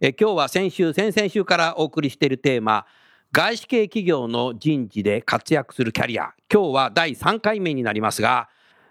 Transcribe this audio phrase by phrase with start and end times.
[0.00, 2.86] え今日は先週先々週からお送りしているテーマ
[3.32, 6.34] 外資系企業の人事で活躍するキャリア。
[6.52, 8.48] 今日は第3回目になりますが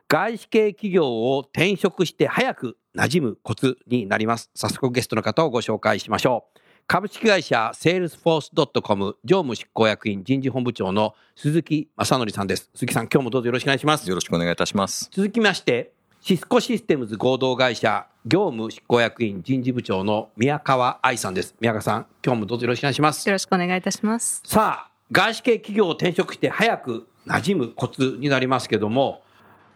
[0.07, 4.49] 外資系企業を転職して早く馴染むコツになります。
[4.55, 6.59] 早速ゲストの方をご紹介しましょう。
[6.87, 12.69] 株式会社セールスフォースドットコム常務執行役員人事本部長の鈴木正則さんです。
[12.73, 14.09] 鈴木さん今日もどうぞよろしくお願いします。
[14.09, 15.09] よろしくお願いいたします。
[15.11, 21.55] 続きましてシスコシステムズ合同会社業務執行役員人事部長の宮川愛さんです。
[21.59, 23.27] 宮川さん今日もどうぞよろしくお願いします。
[23.27, 24.41] よろしくお願いいたします。
[24.45, 29.23] さあ外資系企業を転職して早く馴染むコツになりますけども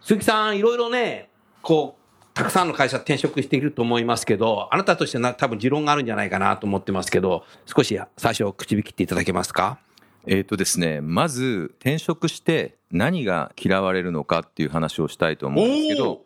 [0.00, 1.28] 鈴木さんいろいろね
[1.60, 9.78] こうたくさんの会社転職していると思いますけど、あなたとしては多分持論があるんじゃないかなと思ってますけど、少し最初口引きっていただけますか？
[10.24, 16.22] えっ、とですね、まず転職して何が嫌われるのかっていう話をしたいと思うんですけど、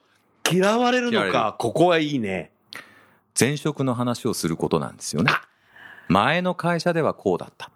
[0.51, 2.53] 嫌われるのか、ここはいいね。
[3.39, 5.33] 前職の話をすることなんですよね。
[6.09, 7.71] 前の会社ではこうだった。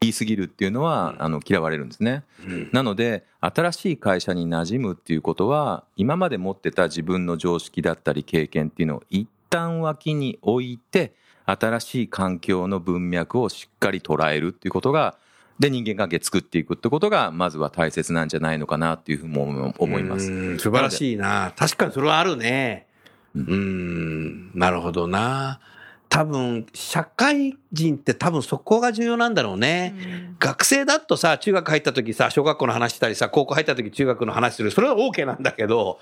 [0.00, 11.14] 言い過ぎるっていうのは、あの嫌われるんですね、うん、なので新しい会社に馴染むっていうことは今まで持ってた自分の常識だったり経験っていうのを一旦脇に置いて
[11.46, 15.16] 新しい環境の文脈をしっかり捉えるっていうことが
[15.58, 22.86] で人間関係作っていくってことがまずは大切なんじゃないのかなっていうふうに思います素晴らしいな確かにそれはあるね
[23.34, 25.60] うんなるほどな
[26.08, 29.94] 多分、社会人って多分そこが重要なんだろうね。
[29.98, 34.70] うん、学生だとさ、中学入った時さ、小学校の話したりさ、高校入った時中学の話する。
[34.70, 35.98] それは OK なんだけど、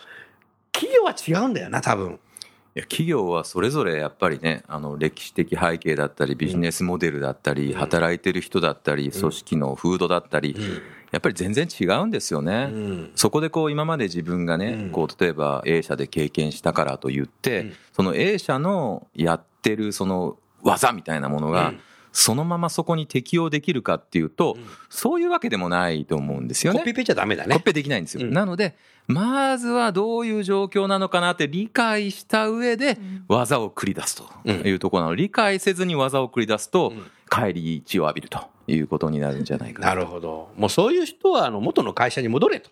[0.73, 2.21] 企業は違うんだよな、多分。
[2.77, 10.57] いや企業はそれぞれやっぱりねあの歴史的背景だったりビジネスモデルだったり、働いてる人だったり、組織の風土だったり、
[11.13, 12.73] やっぱり全然違うんですよね、
[13.15, 21.75] そこでこう今まで自分がね、こう例えば A 社で経験したからと言って、その A 社のやってるその技みたいなものが、
[22.15, 24.57] そのままそこに適用できるかっていうと、
[24.89, 26.79] そういうわけでもないと思うんですよね。
[26.79, 27.53] コピペじゃダメだね。
[27.55, 28.25] コピペできないんですよ。
[28.31, 28.77] なので、
[29.09, 36.93] まずはどういう状況なのかなって理解した上で技を繰り出すというところなの、理解せずに技を繰り出すと
[37.29, 38.39] 帰り血を浴びると
[38.69, 40.51] いうことになるんじゃないかななるほど。
[40.57, 42.71] もうそういう人はあの元の会社に戻れと。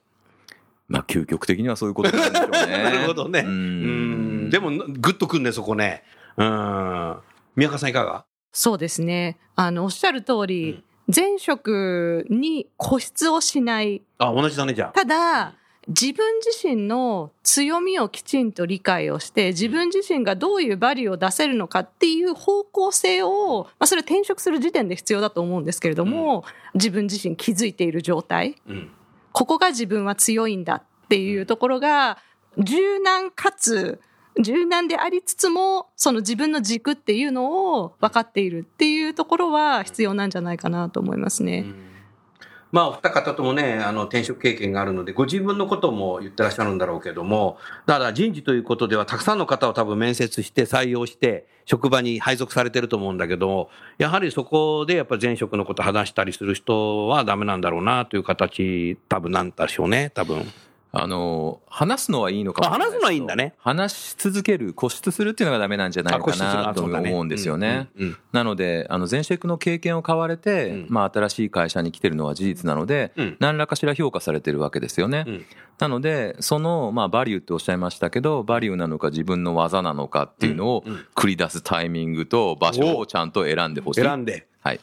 [0.86, 2.66] まあ究極的にはそういうことなんでしょうね。
[2.84, 3.40] なるほどね。
[3.40, 4.50] うん。
[4.50, 6.04] でもグッとくんねそこね。
[6.36, 7.16] うん。
[7.56, 8.24] 宮川さんいかが？
[8.52, 9.38] そうですね。
[9.56, 14.02] あのおっしゃる通り、前職に固執をしない。
[14.18, 14.92] あ同じだねじゃあ。
[14.92, 15.54] ただ
[15.88, 28.90] 自分自身の強みをきちんと理解をして、自分自身がどういうバリューを出せるのかっていう方向性を、まあ、それ転職する時点で必要だと思うんですけれども、うん、自分自身気づいている状態、うん、
[29.32, 32.18] ここが自分は強いんだっていうところが、
[32.58, 34.00] 柔軟かつ、
[34.40, 41.64] 柔軟でありつつも、その自分の軸っていうのを分かっているっていうところは必要なんじゃないかなと思いますね。
[41.66, 41.92] うん
[42.72, 53.68] まあ、お二方ともね、あの、転職経験があるので、ご自分のことも言ってらっしゃるんだろうけども、だ人事ということでは、たくさんの方を多分面接して採用して、職場に配属されてると思うんだけど、
[53.98, 60.42] やはりそこでやっぱ前職のこと話したりする人はダメなんだろうなという形、多分なんでしょうね、多分。
[60.94, 63.54] あの、話すのはいいのかも話すのはいいんだね。
[63.58, 67.88] 話し続ける、固執するっていうのがダメなんじゃないかなと思うんですよね。
[68.32, 75.24] なので、あの、前職の経験を買われて、うん、まあ、新しい会社に来てるのは事実なので、うん、何らかしら評価されてるわけですよね。
[75.26, 75.46] うん、
[75.78, 80.84] なので、その、まあ、バリューっておっしゃいましたけど、バリューなのか自分の技なのかっていうのを
[81.14, 84.02] 繰り出すタイミングと場所をちゃんと選んでほしい。
[84.02, 84.46] 選んで。
[84.60, 84.80] はい。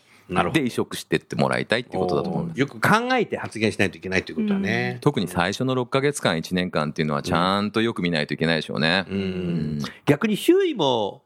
[0.52, 11.24] で移植してってもらいたいってことだと思うんですよく考えて発言しないといけないっていうことはね、うん、特に最初の6か月間1年間っていうのはちゃんとよく見ないといけないでしょうね、うん、逆に周囲も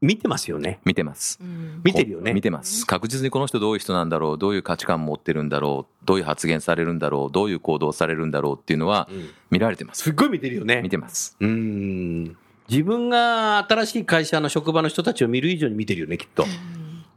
[0.00, 0.78] 見てますよね。
[0.84, 1.40] 見てます。
[1.82, 2.32] 見てるよね。
[2.32, 2.86] 見てます。
[2.86, 10.04] 確実にこの人どういう人なんだろう、どういう価値観持ってるんだろう、どういう発言されるんだろう、どういう行動されるんだろうっていうのはうん見られてます。
[10.04, 10.82] すっごい見てるよね。
[10.82, 11.36] 見てます。
[11.40, 12.36] うーん。
[12.68, 16.44] 自分が新しい会社の職場の人たちを見る以上に見てるよね、きっと。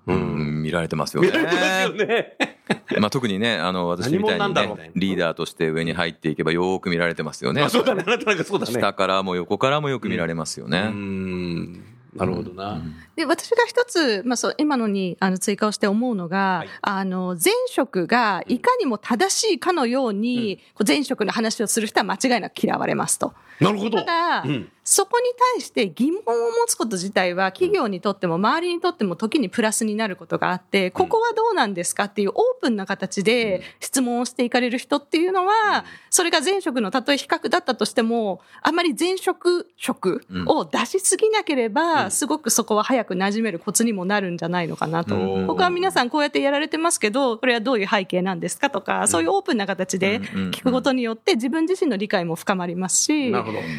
[0.08, 1.30] ううんん、見られてますよね。
[1.30, 2.38] 見られてますよね。
[3.00, 7.70] まあ特にね、あの、私みたいに何者なんだろうねね、リーダーとして上に入っていけばよーく見られてますよねあ、。
[7.70, 8.04] そうだね。
[8.06, 8.74] あなたなんかそうだね。
[8.74, 10.82] 下からも横からもよく見られますよね。
[10.90, 11.84] ん。
[12.16, 12.82] なるほどな。
[13.16, 23.34] で私が一つ、まあ、そう今のにあの追加をして思うのが、はいあの前職がいかにも正しいかのように、こう前職の話をする人は間違いなく嫌われますと。
[23.60, 24.00] なるほど。
[24.00, 25.26] ただ、うんそこに
[25.56, 45.16] 対して疑問を持つこと自体は企業にとっても周りにとっても時にプラスになることがあって、ここはどうなんですかっていうオープンな形で質問をしていかれる人っていうのは、それが前職のたとえ比較だったとしても、あまり前職職を出しすぎなければ、すごくそこは早く馴染めるコツにもなるんじゃないのかなと。
[45.16, 53.32] うんここは皆さんこうやってやられてますけど、これはどういう背景なんですかとか、そういうオープンな形で聞くことによって自分自身の理解も深まりますし。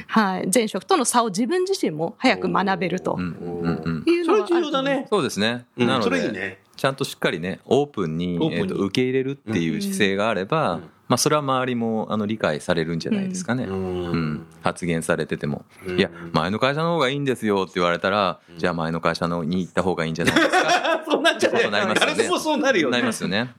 [0.07, 3.17] はい、前職との差を自分自身も早く学べると。
[3.19, 4.05] うんうんうん。
[4.07, 5.07] いうのはそれ重要だね。
[5.11, 5.65] そうですね。
[5.77, 5.87] うん。
[5.87, 6.59] なので、ね。
[6.77, 8.57] ちゃんとしっかりね、オープンにオープンに。
[8.57, 13.65] えーと受け入れるっていう姿勢があれば、まあそれは周りもあの理解されるんじゃないですかね。
[13.65, 14.33] ううん。
[14.35, 14.47] ん。
[14.63, 15.99] 発言されてても、うん。
[15.99, 21.03] いや前の会社の方がいいんですよって言われたら、じゃあ前の会社のに行った方がいいんじゃないですか。
[21.11, 21.61] そうなっちゃうね。
[21.63, 22.39] そうなりますよね。
[22.39, 22.93] そうなるよね。
[22.93, 23.51] なりますよね、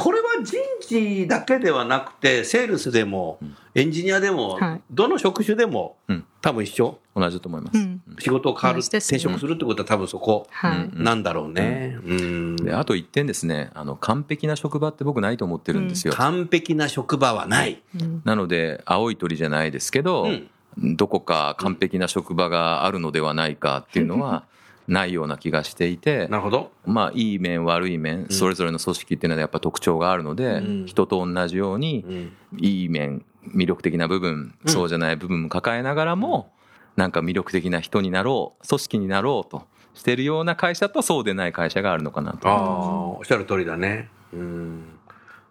[0.00, 3.38] これは人事だけではなくて、セールスでも、
[3.74, 6.98] エンジニアでもはい、どの職種でもうん、多分一緒。
[7.14, 8.00] 同じだと思います、うん。
[8.18, 10.46] 仕事を変わる、転職するってことは多分そこ
[10.94, 11.98] なんだろうね。
[12.02, 12.56] うん。
[12.56, 13.70] であと一点ですね。
[13.74, 17.82] あの完璧な職場って僕ないと思ってるんですよ、完璧な職場はない。
[18.00, 18.22] うん。
[18.24, 20.96] なので青い鳥じゃないですけど、うん。
[20.96, 24.44] どこか完璧な職場があるのではないかっていうのは
[24.90, 26.72] ないような気がしていてなるほど。
[26.84, 36.52] まあいい面悪い面それぞれの組織っていうのはやっぱ特徴があるので、うん人と同じようにうんいい面魅力的な部分そうじゃない部分も抱えながらも
[36.96, 39.62] なんか魅力的な人になろう組織になろうと
[39.94, 44.08] してるような会社とそうでない会社があるのかなとああ、おっしゃる通りだね。
[44.32, 44.84] うん。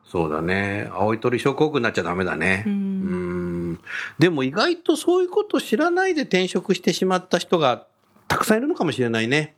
[0.06, 0.90] そうだね。
[0.92, 2.64] 青い鳥症候群になっちゃダメだね。
[2.66, 3.80] ううんん。
[4.18, 7.89] でも意外とそういうこと知らないで転職してしまった人がた
[8.40, 9.56] くさんいるのかもしれないね。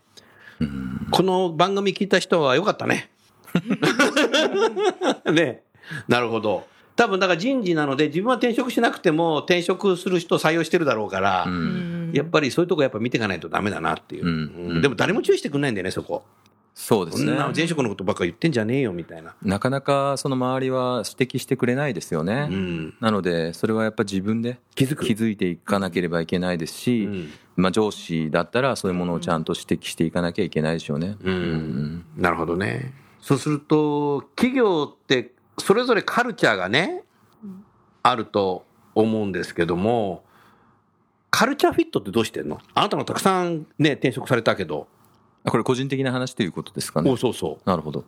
[1.11, 3.09] この番組聞いた人はよかったね。
[5.31, 5.63] ね。
[6.07, 6.67] なるほど。
[6.95, 14.25] 多分だから人事なので自分は転職しなくても転職する人を採用してるだろうから、うんやっぱりそういうとこやっぱ見ていかないとダメだなっていう。
[14.25, 16.25] うんうんでも誰も注意してくんないんだよね、そこ。
[16.83, 19.35] そうですねそんな前職のことばっか言ってんじゃねえよみたいな。
[19.43, 22.95] なかなかその周りは指摘してくれないですよね、うん。
[22.99, 31.17] なのでそれはやっぱ自分で気づく気づいていかなければいけないですし、うんまあ、上司だったらそういうものをちゃんと指摘していかなきゃいけないでしょうね。
[31.21, 32.95] うんなるほどね。
[33.19, 37.03] そうすると、企業ってそれぞれカルチャーがね、
[38.01, 40.23] あると思うんですけども、
[41.29, 42.59] カルチャーフィットってどうしてんの？
[42.73, 44.87] あなたもたくさんね、転職されたけど。
[45.45, 47.09] これ個人的な話ということですかね。
[47.09, 47.17] お。
[47.17, 48.03] そうそなるほど。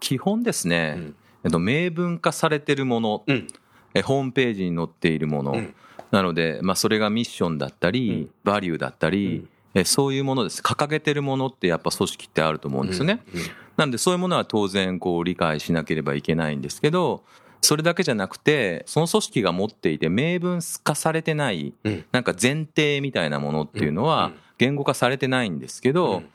[0.00, 1.14] 基本ですね、うん。
[1.44, 3.32] えっと、明文化されてるもの、う。
[3.32, 3.48] うん。
[3.94, 5.74] えホームページに載っているもの、うん。
[6.10, 8.30] なので、まあ、それがミッションだったり、うん。
[8.44, 9.48] バリューだったり、うん。
[9.74, 10.60] えそういうものです。
[10.60, 13.22] 掲げてるものってやっぱ組織ってあると思うんですよね。
[13.34, 13.40] うん。
[13.76, 17.22] なのでそういうものは当然こう理解しなければいけないんですけど
[17.62, 22.04] それだけじゃなくてその組織が持っていて明文化されてないうん。
[22.12, 24.34] なんか前提みたいなものっていうのはうん。
[24.58, 26.28] 言語化されてないんですけど、うん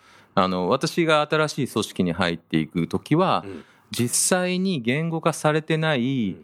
[0.43, 3.63] あの私が新しい組織に入っていく時はうん。
[3.91, 6.35] 実際に言語化されてないえ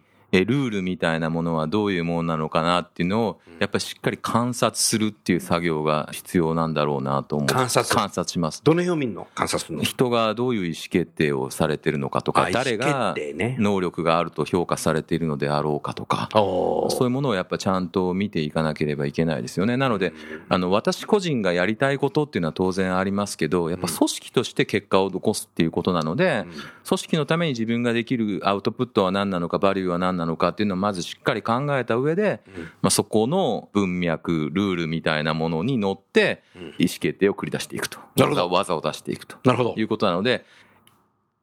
[0.42, 7.96] ルールみたいなものはどういうものなのかなっていうのをやっぱりしっかり観察するっていう作業が必要なんだろうなと思う観察。
[7.96, 8.62] 観察します。
[8.63, 9.84] どの辺を見るの観察するの？
[9.84, 13.16] 人がどういう意思決定をされてるのかとかあ誰が
[13.60, 19.78] 能力があると評価されているのであろうかとかそういうものをやっぱちゃんと見ていかなければいけないですよね。
[19.78, 20.13] なので
[20.50, 26.46] あの私個人がやりたいことっていうのは当然ありますけどやっぱ組織として結果を残すっていうことなので
[26.88, 32.42] 組織のために自分ができるアウトプットは何なのかバリューは何なのかっていうのをまずしっかり考えた上で、
[32.82, 36.44] まあ、そこの文脈ルールみたいなものに乗って
[36.77, 38.00] 意思決定を繰り出していくと。
[38.15, 38.50] なるほど。
[38.50, 39.38] 技を出していくと。
[39.44, 39.75] なるほど。
[39.77, 40.46] いうことなので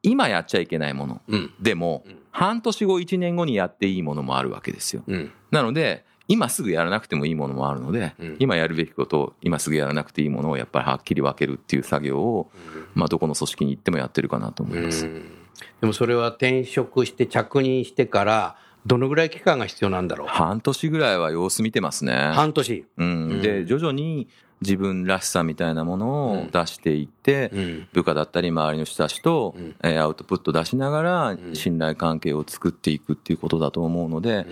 [0.03, 1.53] 今やっちゃいけないものうん。
[1.61, 5.03] でも半年後1年後にやっていいものもあるわけですよ。
[5.07, 5.31] うん。
[5.51, 8.35] なので今すぐやらなくてもいいものもあるので、うん。
[8.39, 12.51] 今やるべきことを今すぐやらなくていいものをやっぱりはっきり分けるっていう作業を、
[12.95, 15.05] まあ、どこの組織に行ってもやってるかなと思います。
[15.05, 15.41] うん。
[15.81, 20.27] でもそれは転職して着任してからどのぐらい期間が必要なんだろう？
[20.27, 22.13] 半年ぐらいは様子見てますね。
[22.33, 22.85] 半年。
[22.97, 24.27] うん、で徐々に
[24.61, 27.87] 自分らしさみたいなものを出していって、うん。
[27.93, 29.75] 部下だったり周りの人たちと、うん。
[29.83, 34.45] えーアウトプット出しながら信頼関係を作っていくっていうことだと思うので、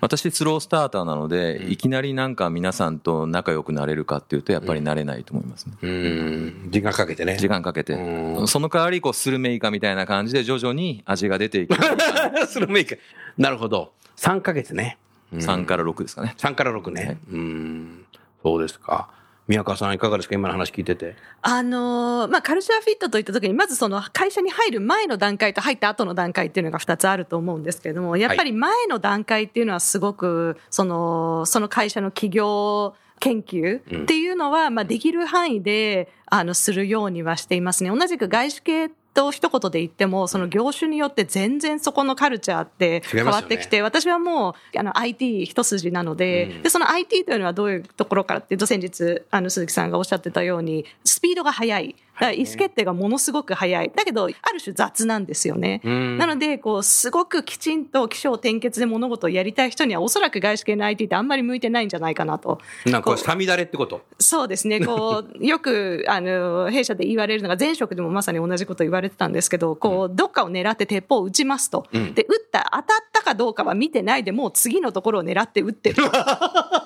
[0.00, 5.72] 私スロースターターなので、いきなりなんか皆さんと仲良くなれるかっていうとやっぱりなれないと思いますね。
[5.82, 6.68] うん。
[6.70, 7.36] 時間かけてね。
[7.36, 7.94] 時間かけて。
[7.94, 8.42] う。
[8.44, 8.48] ん。
[8.48, 11.74] その代わりこうスルメイカみたいな感じで徐々に味が出ていく。
[12.46, 12.96] スルメイカ。
[13.38, 13.92] なるほど。
[14.16, 14.98] 3ヶ月ね。
[15.32, 16.34] 3から6ですかね。
[16.38, 18.04] 3から6ね、うん。
[18.42, 19.08] そうですか
[19.46, 20.34] 宮川さんいかがですか？
[20.34, 21.16] 今の話聞いてて。
[21.42, 37.90] あのーまあ、カルチャーフィットといった時に、まずその会社に入る前の段階と入った後の段階っていうのが2つあると思うんですけれども、やっぱり前の段階っていうのはすごく、その、その会社の企業研究っていうのは、まあ、できる範囲で、あの、するようにはしていますね。
[37.90, 51.96] 同じく外資系と一言で言っても、その業種によって全然そこのカルチャーって変わってきて、私はもう、あの、IT 一筋なので、で、その IT というのはどういうところからっていうと、先日、あの、鈴木さんがおっしゃってたように、スピードが速い。
[52.14, 53.92] だから意思決定がものすごく速い。
[53.94, 55.80] だけど、ある種雑なんですよね。
[55.84, 62.60] なので、こう、すごくきちんと起承転結で物事をやりたい人には、おそらく外資系の IT ってあんまり向いてないんじゃないかなと。
[62.86, 64.02] なんかさみだれってこと？
[64.18, 64.80] そうですね。
[64.80, 71.86] こう、 よく、あの、弊社で言われるのが、前職でもまさに同じこと言われてたんですけど、こう、どっかを狙って鉄砲を撃ちますと。
[71.92, 75.96] で、撃った、当たったかどうかは見てないで、もう次のところを狙って撃ってる。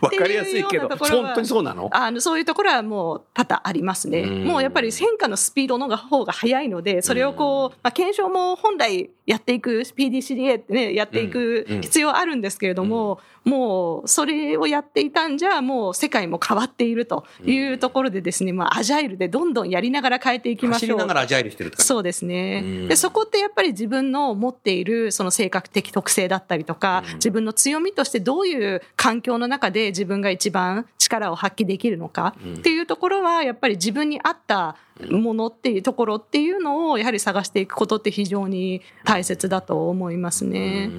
[0.00, 1.88] わかりやすいけど本当にそうなの？
[1.92, 4.20] あの、そういうところはもう多々ありますね。
[4.20, 4.44] うん。
[4.44, 20.88] もうやっぱり変化のスピードの方が速いので、それをこう、まあ、検証も本来やっていく、PDCDA ってね、やっていく必要あるんですけれども、もうそれをやっていたんじゃ、もう世界も変わっているというところでですね、まあ、アジャイルでどんどんやりながら変えていきましょう。
[20.88, 22.86] 走りながらアジャイルしてるって感じそうですね。
[22.88, 34.76] で、そこってやっぱり自分の持っているその性格的特性だったりとか、自分の強みとしてどういう環境の中で自分が一番力を発揮できるのかっていうところは、やっぱり自分に合った
[35.10, 40.90] ものっていうところっていうのをやはり探していくことって非常に大切だと思いますね。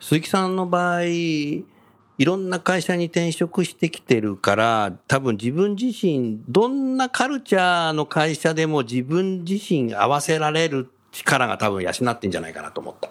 [0.00, 1.04] 鈴木さんの場合
[2.16, 13.10] いろんな会社に転職してきてるから多分自分自身どんなカルチャーの会社でも自分自身合わせられる力が多分養ってんじゃないかなと思った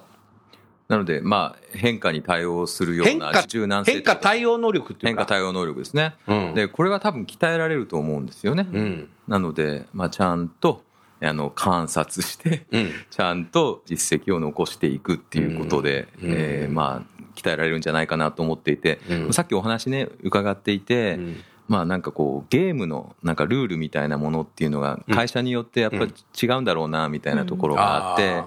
[0.93, 5.21] なので、まあ、変化に対応するような柔軟性変化対応能力っていうか。
[5.21, 6.13] 変化対応能力ですね。
[6.27, 6.53] うん。
[6.53, 8.67] で、これは多分鍛えられると思うんですよね。
[8.71, 9.09] うん。
[9.27, 10.83] なので、まあ、ちゃんと、
[11.19, 12.91] あの、観察して、うん。
[13.09, 16.29] ちゃんと実績を残していくっていうことで、うん。
[16.31, 19.33] えーまあ、鍛えられるんじゃないかなと思っていて、うん。
[19.33, 21.43] さっきお話ね、伺っていて、ん。
[21.67, 28.43] まあなんかこうゲームのなんかルールみたいなものっていうのが会社によってやっぱり違うんだろうなみたいなところがあって、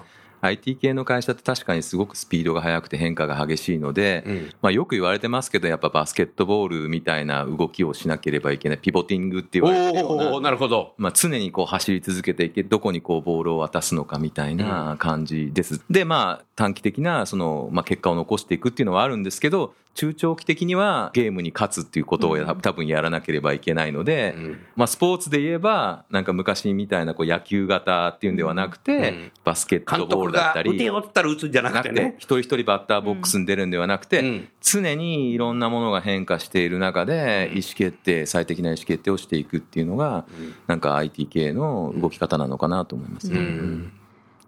[0.47, 15.81] IT 系の会社って確かにすごくスピードが速くて変化が激しいので、うんまあ、よく言われてますけどやっぱバスケットボールみたいな動きをしなければいけないピボティングって言われてるなるほどまあ、常にこう走り続けていけどこにこうボールを渡すのかみたいな感じです。
[15.91, 24.61] でまあ短期的なその、まあ、結果を残していくっていうのはあるんですけど中長期的にはゲームに勝つっていうことをや多分やらなければいけないので、うん。
[24.76, 29.33] まあ、スポーツで言えばなんか昔みたいなこう野球型っていうんではなくて、うん。
[29.43, 30.71] バスケット監督ボールだったり。
[30.71, 34.49] が打てよって言ったら打つんじゃなくてね一人一人バッターボックスに出るんではなくて、うん。
[34.61, 40.26] 常にいろんなものが変化している中で意思決定最適な意思決定をしていくっていうのが、
[40.67, 43.38] なんか IT 系の動き方なのかなと思いますね。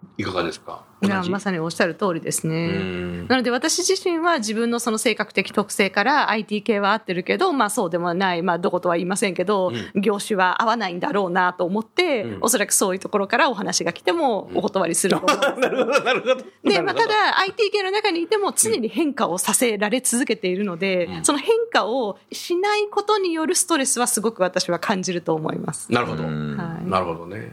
[0.02, 0.82] うんいかがですか？
[1.00, 2.70] いやまさにおっしゃる通りですね。
[2.74, 3.28] うん。
[3.28, 15.60] なので私自身は自分のその性格的特性から IT 系は合ってるけど、まあそうでもない、まあどことは言いませんけど、業種は合わないんだろうなと思って、おそらくそういうところからお話が来てもお断りすると思います。
[15.62, 16.00] なるほど。
[16.02, 16.34] なるほど。
[16.68, 25.92] で、まあ、ただ IT 系の中にいても常に変化をさせられ続けているので、その変化をしないことによるストレスはすごく私は感じると思います。
[25.92, 26.90] なるほど、うんはい。
[26.90, 27.52] なるほどね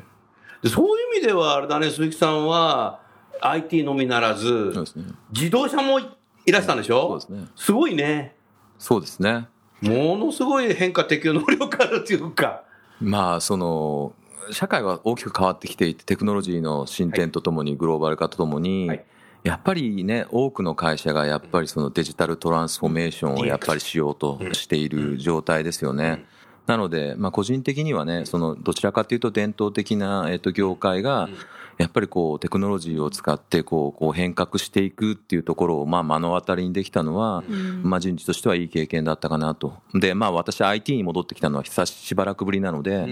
[0.64, 3.02] でそういう意味ではあれだね鈴木さんは
[3.42, 5.04] IT のみならずね。
[5.32, 7.08] 自動車もいらしたんでしょ？
[7.08, 7.48] そうですね。
[7.56, 8.36] すごいね
[8.78, 9.48] そうですね。
[9.82, 12.64] ものすごい変化適応能力あるっていうか
[13.02, 14.14] まあその
[14.52, 19.06] 社会が大きく変わってきていてテクノロジーの進展とともにグローバル化とともに、はい
[19.44, 26.26] やっぱりね多くの会社がやっぱりそのデジタルトランスフォーメーションをやっぱりしようとしている状態ですよね。
[26.68, 31.30] なので、まあ、個人的にはねそのどちらかというと伝統的な、えっと業界が
[31.78, 37.44] やっぱりこうテクノロジーを使ってこうこう変革していくっていうところをまあ目の当たりにできたのは、
[37.84, 39.74] まあ、人事としてはいい経験だったかなと。
[39.94, 43.06] でまあ私 IT に戻ってきたのは久ししばらくぶりなので、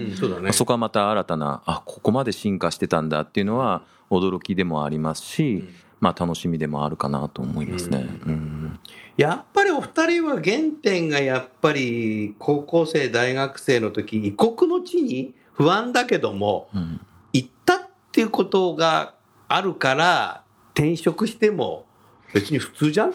[0.52, 5.64] そこはまた新たなあここまで進化してたんだっていうのは驚きでもありますし、
[6.04, 8.06] まあ、楽しみでもあるかなと思いますね。
[8.26, 8.78] うん。
[9.16, 17.00] やっぱりお二人は原点がやっぱり高校生大学生の時異国の地に不安だけども、うん。
[17.32, 19.14] 行ったっていうことが
[19.48, 20.42] あるから
[20.74, 21.86] 転職しても
[22.34, 23.12] 別に普通じゃんっ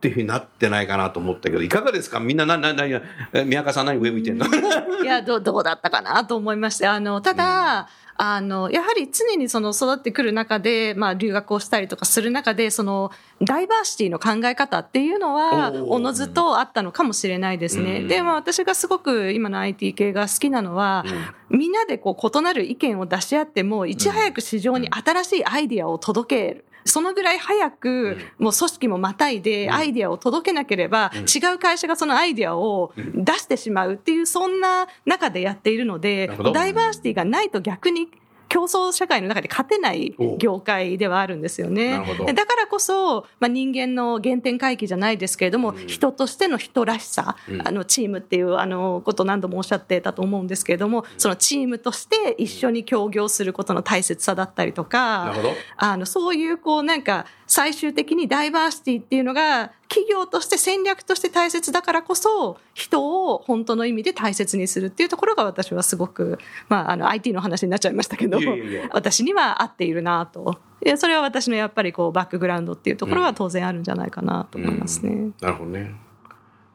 [0.00, 2.20] ていうふうになってないかなと思ったけどいかがですか？
[2.20, 4.46] みんななななえ宮川さん何上見てんの？
[4.46, 18.00] いや、どう、どうだったかなと思いまして、あの、ただ、あの、やはり常にその育ってくる中で、まあ留学をしたりとかする中で、その、ダイバーシティの考え方っていうのは、おのずとあったのかもしれないですね。
[18.00, 21.04] うんで、まあ私がすごく今の IT 系が好きなのは、
[21.48, 26.64] みんなでこう異なる意見を出し合っても、いち早く市場に新しいアイディアを届ける。
[26.84, 38.08] そのぐらい早く、もう組織もまたいでアイディアを届けなければ、違う会社がそのアイディアを出してしまうっていう、そんな中でやっているのでダイバーシティがないと逆に、
[38.52, 42.04] 競争社会の中で勝てない業界ではあるんですよね。
[42.34, 55.32] だからこそ、まあ、人間の原点回帰じゃないですけれども、人としての人らしさ、あのチームっていうあのことを何度もおっしゃってたと思うんですけれども、そのチームとして一緒に協業することの大切さだったりとか、
[55.78, 66.38] あのそういうこうなんか最終的にダイバーシティっていうのが企業として戦略として大切だからこそ人を本当の意味で大切にするっていうところが私はすごく、
[66.70, 68.40] まあ、あの IT の話になっちゃいましたけど
[68.92, 70.58] 私には合っているなと。
[70.84, 75.30] いやそれは私のやっぱりこうバックグラウンドっていうところは当然あるんじゃないかなと思いますね。
[75.40, 75.94] なるほどね。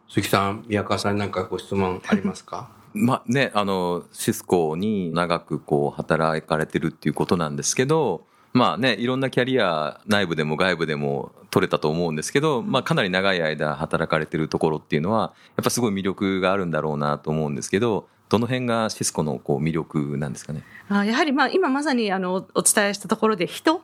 [0.08, 2.70] 鈴木さん宮川さんに何かご質問ありますか？
[2.94, 20.64] まあね、あの、シスコに長くこう働かれてるっていうことなんですけど、まあね、いろんなキャリア内部でも外部でも取れたと思うんですけど、まあかなり長い間働かれてるところっていうのは、やっぱすごい魅力があるんだろうなと思うんですけど、どの辺がシスコのこう魅力なんですかね？
[20.90, 23.82] あやはりまあ今まさにあのお伝えしたところで人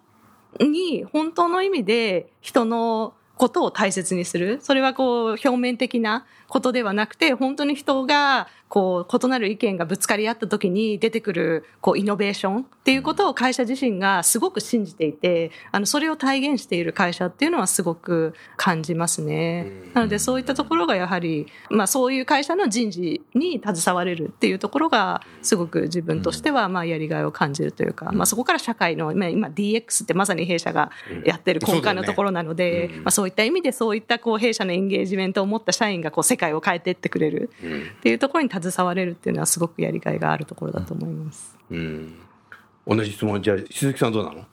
[0.59, 4.59] に本当の意味で人のことを大切にする。
[4.61, 19.71] それはこう表面的なことではなくて、本当に人がこう異なる意見がぶつかり合った時に出てくるこうイノベーションっていうことを会社自身がすごく信じていて、あのそれを体現している会社っていうのはすごく感じますね。
[19.93, 30.89] なのでそういったところがやはり、まあそういう会社の人事に携われるっていうところがすごく自分としてはまあやりがいを感じるというか、まあそこから社会の、まあ今 DX ってまさに弊社が
[31.25, 37.51] やってる根幹のところなので、まあそういった意味でそういったこう弊社のエンゲージメントを持った社員がこう世界を変えていってくれる
[37.99, 41.57] っていうところに携われるっていうのはすごくやりがいがあるところだと思います。
[41.69, 42.15] うん。
[42.85, 44.45] 同じ質問じゃあ鈴木さんどうなの？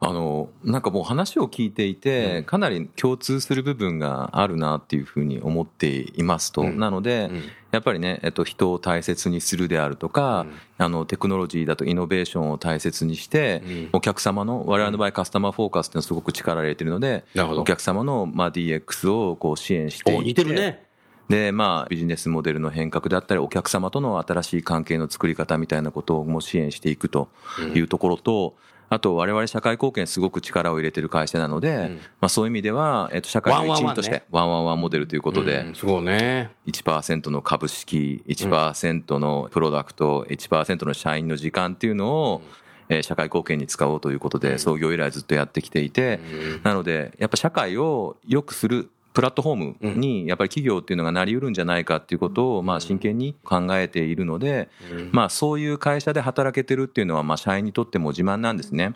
[0.00, 6.62] あの、なんかもう話を聞いていて、かなり共通する部分があるなっていうふうに思っていますと。
[6.62, 6.78] うん。
[6.78, 7.42] なので、うん。
[7.72, 10.46] やっぱりね、えっと、人を大切にするであるとか、
[10.78, 13.88] あの、テクノロジーだとイノベーションを大切にして、うん。
[13.94, 17.62] お客様の、我々の場合カスタマーフォーカスっていうのはすごく力を入れてるので、なるほど。
[17.62, 20.86] お客様の、まあ、DX をこう支援していってお似てるね
[21.28, 27.28] で、まあ、ビジネスモデルの変革であったり、お客様との新しい関係の作り方みたいなことをも支援していくと
[27.74, 28.54] いうところと、
[28.90, 31.96] あと、我々社会貢献すごく力を入れてる会社なので、ん。
[32.20, 36.50] まあそういう意味では、えっと、社会の一員として、ワンワンワンモデルということで、うんすごいね。
[36.66, 42.42] 1%の株式、1%のプロダクト、1%の社員の時間っていうのを、
[42.88, 46.20] えー社会貢献に使おうということで、創業以来ずっとやってきていて、
[46.62, 54.68] なので、やっぱ社会を良くするプラットフォームに、やっぱり企業っていうのがなりうるんじゃないかっていうことを、まあ真剣に考えているので、
[55.10, 58.94] まあそういう会社で働けてるっていうのは、まあ社員にとっても自慢なんですね。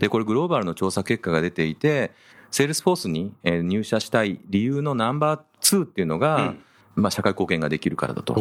[0.00, 2.10] で、これグローバルの調査結果が出ていて、
[2.50, 6.54] セールスフォースにえー入社したい理由のナンバー2っていうのが、
[6.96, 8.34] まあ社会貢献ができるからだと。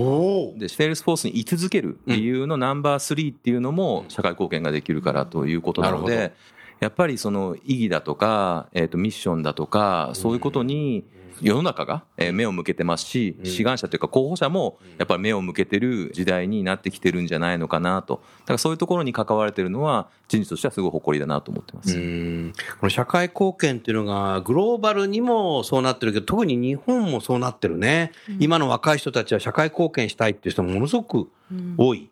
[0.57, 6.33] で、セールスフォースに居続ける理由のナンバー3っていうのも社会貢献ができるからということなのなるほで、
[6.81, 11.05] やっぱりその意義だとか、えっ、と、ミッションだとか、そういうことに
[11.41, 18.21] 世の中がえー目を向けてますし、志願者というか候補者もやっぱり目を向けてる時代になってきてるんじゃないのかなと。
[18.41, 21.97] だからそういうところに関われてるのは人事としてはすごい誇りだなと思ってます。
[21.97, 22.53] うん。
[22.79, 31.29] この社会貢献っていうのがグローバルにもそうなってるけど特に日本もそうなってるね、今の若い人たちは社会貢献したいっていう人もものすごく
[31.77, 32.10] 多い、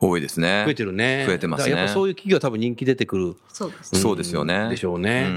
[0.00, 0.64] 多いですね。
[0.66, 1.24] 増えてるね。
[1.26, 1.72] 増えてますね。
[1.72, 4.00] やっぱそういう企業は多分人気出てくるそうですね。
[4.00, 4.68] そうですよね。
[4.68, 5.30] でしょうね、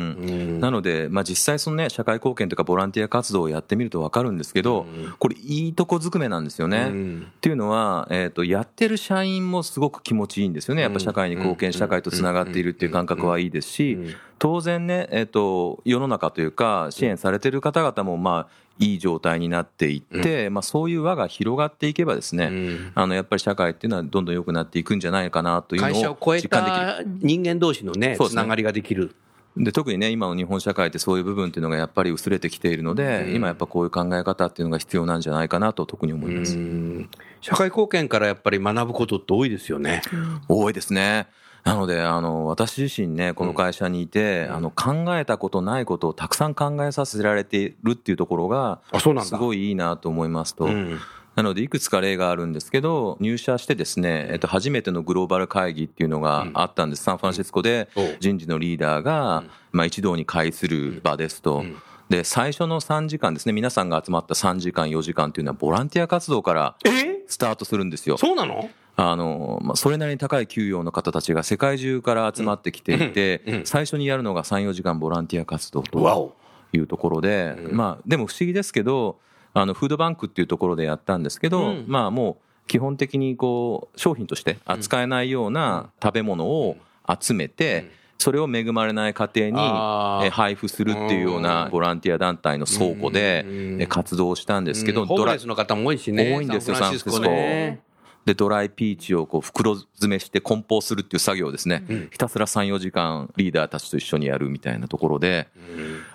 [0.60, 4.86] なので、まあ、実際そのね、社会貢献とかボランティア活動をやってみるとわかるんですけど、
[5.20, 6.88] これいいとこずくめなんですよね。
[6.90, 7.28] うん。
[7.30, 10.82] っていうのは、えっ、と、やってる社員もすごく気持ちいいんですよね。
[10.82, 13.98] やっぱ社会に貢献、社会とつながっているっていう感覚はいいですし、
[14.40, 22.92] 当然ね、えっ、と、世の中というか、支援されてる方々も、まあ、いい状態になっていって、まあ、そういう輪が広がっていけばですね、ん。
[22.94, 26.86] あの、やっぱり社会っていうのはどんどん良くなっていくんじゃないかなというのを実感できる。
[26.86, 28.18] た人間同士のね。
[28.20, 29.16] つながりができる。
[29.60, 33.36] で特にね今の日本社会ってそういう部分っていうのがやっぱり薄れてきているので、うん。
[33.36, 37.10] 今やっぱこういう考え方っていうのが必要なんじゃないかなと特に思います、うん。
[37.42, 40.04] 社会貢献からやっぱり学ぶことって多いですよね。
[40.48, 41.28] 多いですね
[41.68, 44.56] なのであの私自身ねこの会社にいて、うん。
[44.56, 48.80] あの考えたことないことをたくさん考えさせられているっていうところが。
[49.00, 51.00] すごいいいなと思いますと、うん。
[51.36, 61.58] なのでいくつか例があるんですけど入社してですね、えっと、初めてのグローバル会議っていうのがあったんです、サンフランシスコで人事のリーダーが、まあ、一堂に会する場ですと。
[61.58, 61.76] うん。
[62.10, 67.22] で最初の3時間ですね皆さんが集まった3時間4時間っていうのはボランティア活動からえ？
[67.28, 68.18] スタートするんですよ。
[68.18, 68.70] そうなの？
[68.98, 76.36] あの、まあ、それなりに高い給与の方たちが世界中から集まってきていて、最初にやるのが3、4時間ボランティア活動と。
[76.74, 77.78] いうところで、うん。
[77.78, 79.20] まあ、でも不思議ですけど、
[79.54, 81.86] あの、フードバンクっていうところでやったんですけど、うん。
[81.88, 86.76] まあもう基本的にこう、商品として扱えないような食べ物を
[87.20, 96.36] 集めて、それを恵まれない家庭に配布するっていうようなボランティア団体の倉庫で活動をしたんですけど、ドラムレスの方も多いしね。
[96.36, 97.87] 多いんですよサンフランシスコ。
[98.28, 102.10] でドライピーチをこう袋詰めして梱包するっていう作業をですね、うん。
[102.12, 105.48] ひたすら3、4時間リーダーたちと一緒にやるみたいなところで、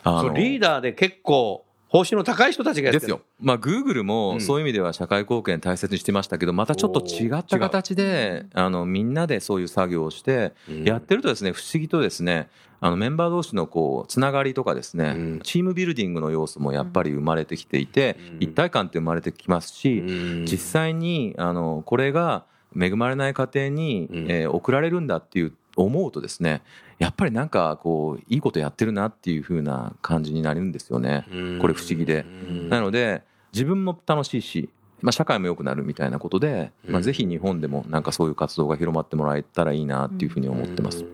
[0.04, 0.20] あの。
[0.20, 3.00] そうリーダーで結構、報酬の高い人たちがやってる。
[3.00, 3.20] ですよ。
[3.38, 4.06] まあ、グーグルうん。
[4.06, 10.84] もそういう意味では社会貢献大切にしてましたけど、またちょっと違った形で、あの、みんなでそういう作業をして、うん。
[10.84, 12.48] やってるとですね、不思議とですね、
[12.80, 15.40] あの、メンバー同士のこう、つながりとかですね、うん。
[15.42, 18.36] チームビルディングの要素もやっぱり生まれてきていて、うん。
[18.40, 20.46] 一体感って生まれてきますし、うん。
[20.46, 24.30] 実際に、あの、これが恵まれない家庭に、うん。
[24.30, 26.62] えー送られるんだっていう、思うとですね、
[26.98, 31.26] やっぱりなんかこう、いいことやってるなっていう風な感じになるんですよね。
[31.32, 34.68] うんこれ不思議でうんなので自分も楽しいし、
[35.00, 41.04] まあ、社会も良くなるみたいなことで、まあ、うんぜひ日本でもなんかそういう活動が広まってもらえたらいいなっていうふうに思ってます。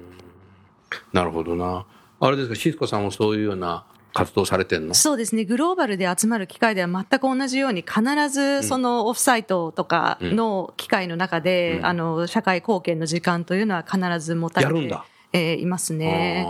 [1.13, 1.85] なるほどな。
[2.21, 4.95] あれですか、シスコさんもそういうような活動されてんの？
[4.95, 5.45] そうですね。
[5.45, 11.87] グローバルで集まる機会では全く同じように、必ずそのオフサイトとかの機会の中で、うん。
[11.87, 15.05] あの、社会貢献の時間というのは必ず持たれてやるんだ。
[15.33, 16.47] えーいますね。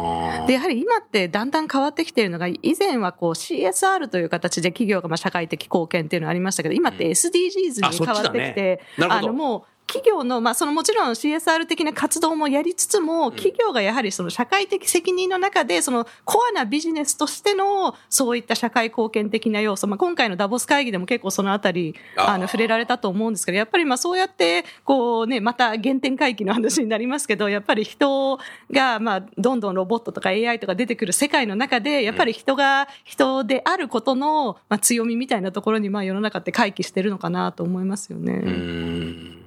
[0.46, 9.26] で、やはり今ってだんだん変わってきているのが、以前はこう CSR という形で企業がまあ社会的貢献っていうのがありましたけど、今って SDGs に変わってきねて、なるほど。
[9.28, 28.38] のもう、企業の、まあ、そのもちろん CSR 的な活動もやりつつも、企業がやはりその社会的責任の中で、そのコアなビジネスとしての、そういった社会貢献的な要素、まあ、今回のダボス会議でも結構そのあたり、あの、触れられたと思うんですけど、やっぱりまあそうやって、こうね、また原点回帰の話になりますけど、やっぱり人
[28.70, 39.37] が、まあ、どんどんロボットとか AI とか出てくる世界の中で、やっぱり人が人であることの、まあ、強みみたいなところに、まあ世の中って回帰してるのかなと思いますよね。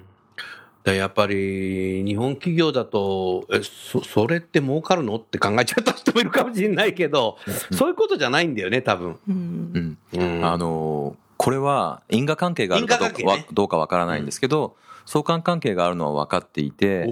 [0.84, 5.16] やっぱり日本企業だとえそそれって儲かるの？
[5.16, 7.36] って考えちゃった人もいるかもしれないけど
[7.72, 9.96] そういうことじゃないんだよね多分、うん。
[10.12, 10.20] うん。
[10.20, 10.44] うん。
[10.44, 13.46] あのこれは因果関係があるかどうか,、ね。
[13.52, 17.08] どうかわからないんですけど、相関関係があるのは分かっていて、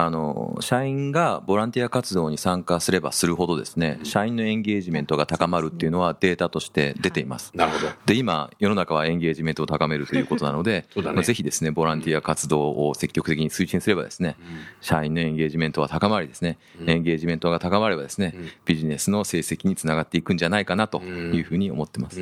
[0.00, 7.50] あの社員がボランティア活動に参加すればするほどですね社員のエンゲージメントが高まるっていうのはデータとして出ています。
[7.54, 7.92] なるほど。
[8.06, 14.36] で今世の中はエンゲージメントを高めるということなので まあぜひですねボランティア活動を積極的に推進すればですね
[14.80, 16.90] 社員のエンゲージメントは高まりですね、うん。
[16.90, 18.48] エンゲージメントが高まればですね、うん。
[18.66, 22.20] ビジネスの成績につながっていくんじゃないかなというふうに思ってます。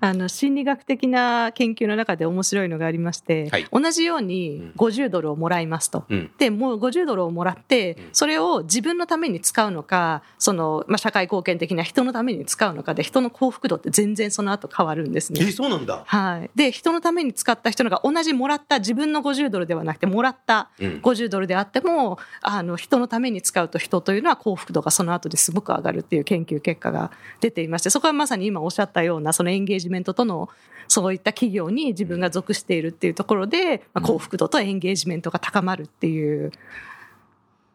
[0.00, 6.04] うんあの心理学的な研究の中で面白いのがありまして、はい同じように50ドルをもらいますと。
[6.08, 15.40] うんで、もう50ドルをもらって、それを自分のために使うのか、その、まあ、社会貢献的な人のために使うのかで、人の幸福度って全然その後変わるんですね。
[15.42, 16.50] えそうなんだはい。
[16.54, 30.48] で、人のために使った人のが同じもらった自分の50ドルではなくて、もらったうん50ドルであっても、あの、人のために使うと人というのは幸福度がその後ですごく上がるっていう研究結果が出ていまして、そこはまさに今おっしゃったような、そのエンゲージメントとの、
[30.88, 36.52] そういった企業に自分が属しているっていうところで、まあ、幸福度とエンゲージメントが高まるっていう。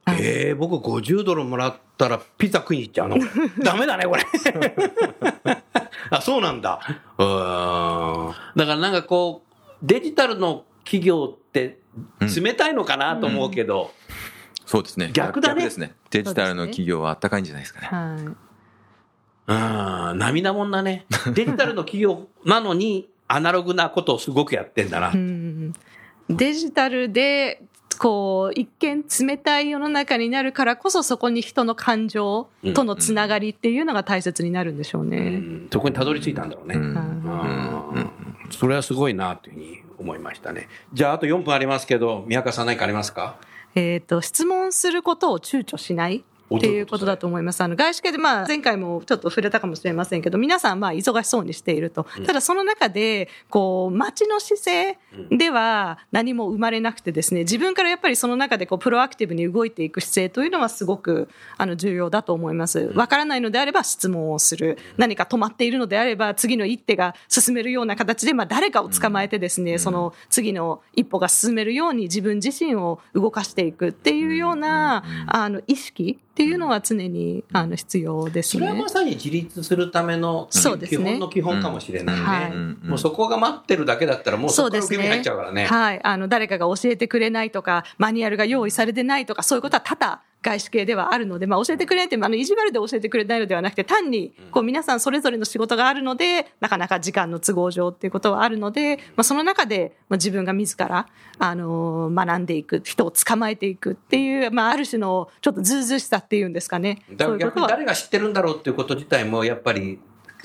[0.05, 3.17] はいえー、僕50ドルもらったらピザ食いに行っちゃうの？
[3.63, 4.23] ダメだねこれ
[6.09, 6.81] あそうなんだ
[7.17, 11.79] うーんだからなんかこうデジタルの企業って
[12.35, 13.93] 冷たいのかなと思うけど、
[14.65, 15.11] そうですね。
[15.13, 15.93] 逆だねですね。
[16.09, 17.87] デジタルの企業はあったかいんじゃないですかね。
[17.87, 18.35] はい。
[19.47, 21.05] うん、涙もんだね。
[21.33, 25.11] デジタルの企業なのに、アナログなことをすごくやってんだな。
[25.13, 25.73] うん
[26.29, 27.61] デジタルで、
[27.99, 35.17] こう、一見冷たい世の中になるからこそ、そこに人の感情とのつながりっていうのが大切になるんでしょううね。
[35.19, 36.75] ん、そこにたどり着いたんだろうね。
[36.75, 38.09] うん
[38.49, 40.67] それはすごいなというふうに思いましたね。
[40.93, 43.37] じゃあ、あと4分ありますけど、宮川さん何かありますか？
[43.75, 46.23] えっ、と、質問することを躊躇しない。
[46.57, 47.61] っていうことだと思います。
[47.61, 52.05] あの外資系でまあ前回もちょっと触れたかもしれませんけど、皆さんまあ忙しそうにしていると。
[52.25, 54.97] ただその中で、こう、街の姿勢
[55.31, 62.91] では何も生まれなくてですね、自分からやっぱりその中でこうプロアクティブに動いていく姿勢というのはすごくあの重要だと思います。
[62.95, 64.77] わからないのであれば質問をする。
[64.97, 78.67] 何か止まっているのであれば次の一手が進めるような形で、まあ誰かを捕まえてですね、その次の一歩が進めるように自分自身を動かしていくっていうような、あの意識っていうのは常にあの必要ですね。
[78.67, 82.21] それはまさに自立するためのそうですね基本の基本かもしれないね。
[82.21, 82.53] うんはい
[82.83, 85.65] もうそこが待ってるだけだったらもうそこから受け身入っちゃうからね。
[85.65, 85.99] はい。
[86.03, 101.07] あの、誰かが教えてくれないとか、マニュアルが用意されてないとか、そういうことは多々、外資系ではあるので、まあ、教えてくれって、あの、意地悪で教えてくれないのではなくて、単に、こう、皆さんそれぞれの仕事があるので、なかなか時間の都合上っていうことはあるので、まあ、その中で、まあ、自分が自ら、
[101.39, 107.03] あの、学んでいく、人を捕まえていくっていう、まあ、ある種の、ちょっとずうずうしさっていうんですかね。
[107.13, 109.99] だ逆に誰が知ってるんだろうっていうこと自体もやっぱり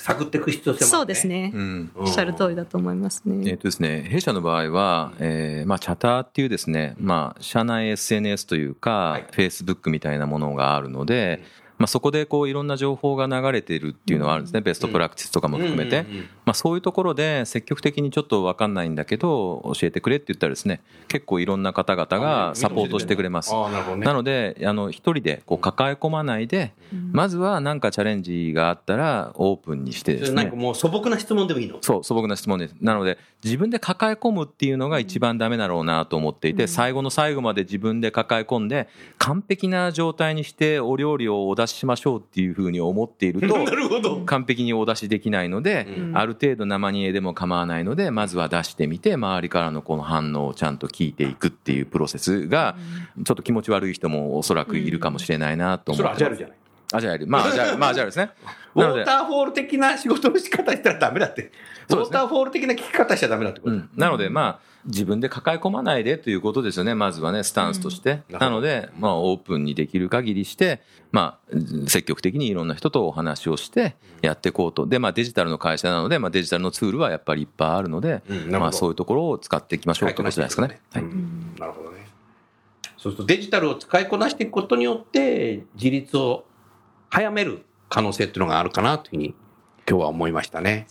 [0.09, 0.91] 探っていく必要性もある、ね。
[0.91, 1.53] そうですね。
[1.55, 3.57] うんおっしゃる通りだと思いますえっ、ね。
[3.59, 11.43] とですね、弊社の場合は、えーまあ、チャターっていうですね、まあ、社内 SNS というか、はい Facebook みたいなものがあるので、
[11.79, 16.05] まあ、そこでこういろんな情報が流れているっていうのはあるんですね、ベストプラクティスとかも含めて、
[16.45, 23.53] まあ、そういうところで積極的にちょっと分かんないんだけど教えてくれって言ったらですね結構いろんな方々がサポートしてくれます。
[23.99, 26.73] なのであの一人でこう抱え込まないで、
[27.13, 30.43] まずは何かチャレンジがあったらオープンにしてですね。
[30.43, 31.79] なんかもう素朴な質問でもいいの？
[31.81, 32.75] そう素朴な質問です。
[32.81, 38.89] なので自分で抱え込むっていうのが一番ダメだろうなと思っていて、最後の最後まで自分で抱え込んで
[39.19, 43.57] 完璧な状態にしてお料理をお出ししましょうっていうふうに思っていると。
[44.27, 52.77] 完璧にお出しできないので、うんある程度生煮えでも構わないのでまずは出してみて周りからのこの反応をちゃんと聞いていくっていうプロセスが
[53.25, 56.57] ちょっと気持ち悪い人もおそらくいるかもしれないなと思ってそれアジャイルじゃない。
[56.93, 57.27] アジャイル。
[57.27, 57.79] まあアジャイル。
[57.79, 58.31] まあアジャイルですね。
[58.75, 61.53] ウォーターフォール的な仕事の仕方したらダメだって。
[61.91, 63.75] ウォーターフォール的な聞き方しちゃダメだってこと。
[63.75, 68.23] うん、なので、まあ、自分で抱え込まないでということですよね、まずはね、スタンスとして。
[68.31, 68.39] うん。
[68.39, 74.87] なので、まあ、オープンにできる限りして、まあ、積極的にいろんな人とお話をしてやっていこうと。
[74.87, 78.51] で、まあ、デジタルの会社なので、まあ、デジタルのツールはやっぱりいっぱいあるので、うん。
[78.51, 80.81] まあ、そういうところを使っていきましょうということじゃないですかね。
[80.93, 81.03] はい。
[81.03, 81.55] うん。
[81.59, 82.07] なるほどね。
[82.97, 86.45] そうするとデジタルを使いこなしていくことによって、自立を
[87.11, 89.35] 早める可能性っていうのがあるかなというふうに
[89.89, 90.87] 今日は思いましたね。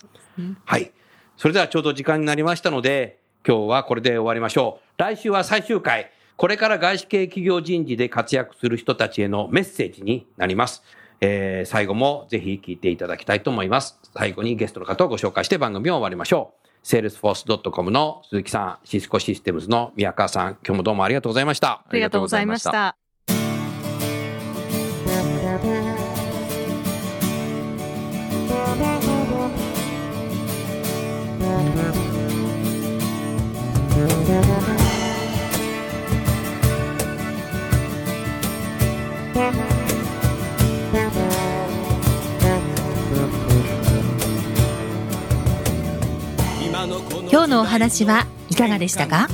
[0.65, 0.91] はい。
[1.35, 5.01] それではちょうど時間になりましたので、今日はこれで終わりましょう。
[5.01, 6.11] 来週は最終回。
[6.35, 10.83] これから外資系企業人事で活躍する人たちへのメッセージになります。
[11.21, 13.99] えー最後もぜひ聞いていただきたいと思います。
[14.13, 16.67] 最後にゲストの方をご紹介して番組を終わりましょう。
[16.85, 21.83] salesforce.com の鈴木さん、シスコシステムズの宮川さん、今日もどうもありがとうございました。
[21.87, 23.06] ありがとうございました。
[34.27, 34.41] 今
[47.43, 49.29] 日のお話はいかがでしたか？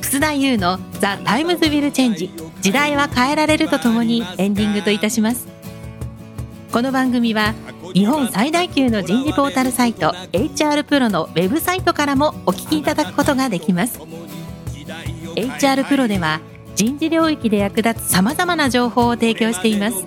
[0.00, 2.30] 楠田祐の「The Times Will Change。
[2.62, 5.46] 時代は変えられる」とともにエンディングといたします。
[6.72, 7.52] この番組は
[7.96, 13.98] 日本最大級の人事ポータルサイト HR プロのウェブサイトからもお聞きいただくことができます。
[15.34, 16.42] HR プロでは
[16.74, 20.04] 人事領域で役立つさまざまな情報を提供しています。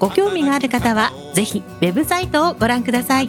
[0.00, 3.28] ご興味がある方はぜひウェブサイトをご覧ください。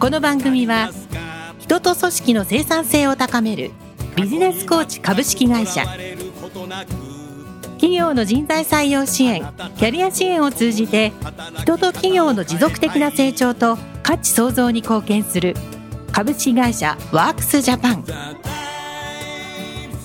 [0.00, 0.90] この番組は
[1.60, 3.70] 人と組織の生産性を高める
[4.16, 5.84] ビジネスコーチ株式会社。
[7.78, 9.40] 企業の人材採用支援
[9.76, 11.12] キャリア支援を通じて
[11.58, 15.54] 人と企業の持続的な成長と価値創造に貢献する
[16.12, 18.04] 株式会社ワークスジャパン。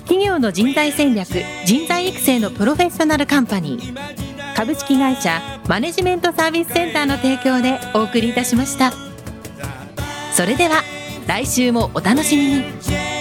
[0.03, 1.27] 企業の人材戦略
[1.65, 4.55] 人材育成のプロフェッショナルカンパニー。
[4.55, 8.93] 株式会社マネジメントサービスセンターの提供でお送りいたしました。
[10.31, 10.83] それでは
[11.25, 13.12] 来週もお楽しみに。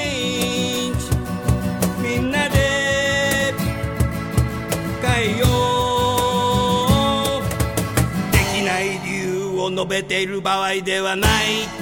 [9.82, 11.81] 述べている場合ではない。